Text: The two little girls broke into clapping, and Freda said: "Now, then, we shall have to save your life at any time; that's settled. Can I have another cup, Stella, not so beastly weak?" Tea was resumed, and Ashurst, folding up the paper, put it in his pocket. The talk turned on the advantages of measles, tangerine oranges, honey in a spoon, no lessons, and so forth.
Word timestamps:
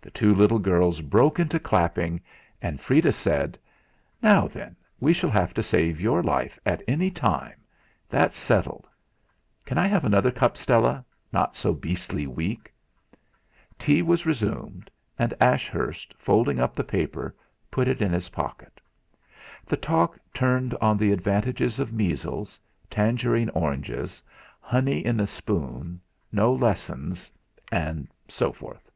The 0.00 0.12
two 0.12 0.32
little 0.32 0.60
girls 0.60 1.00
broke 1.00 1.40
into 1.40 1.58
clapping, 1.58 2.20
and 2.62 2.80
Freda 2.80 3.10
said: 3.12 3.58
"Now, 4.22 4.46
then, 4.46 4.76
we 5.00 5.12
shall 5.12 5.30
have 5.30 5.52
to 5.54 5.60
save 5.64 6.00
your 6.00 6.22
life 6.22 6.56
at 6.64 6.84
any 6.86 7.10
time; 7.10 7.54
that's 8.08 8.36
settled. 8.38 8.86
Can 9.64 9.76
I 9.76 9.88
have 9.88 10.04
another 10.04 10.30
cup, 10.30 10.56
Stella, 10.56 11.04
not 11.32 11.56
so 11.56 11.72
beastly 11.72 12.28
weak?" 12.28 12.72
Tea 13.76 14.02
was 14.02 14.24
resumed, 14.24 14.88
and 15.18 15.34
Ashurst, 15.40 16.14
folding 16.16 16.60
up 16.60 16.74
the 16.74 16.84
paper, 16.84 17.34
put 17.68 17.88
it 17.88 18.00
in 18.00 18.12
his 18.12 18.28
pocket. 18.28 18.80
The 19.66 19.76
talk 19.76 20.16
turned 20.32 20.74
on 20.74 20.96
the 20.96 21.10
advantages 21.10 21.80
of 21.80 21.92
measles, 21.92 22.56
tangerine 22.88 23.50
oranges, 23.50 24.22
honey 24.60 25.04
in 25.04 25.18
a 25.18 25.26
spoon, 25.26 26.00
no 26.30 26.52
lessons, 26.52 27.32
and 27.72 28.06
so 28.28 28.52
forth. 28.52 28.88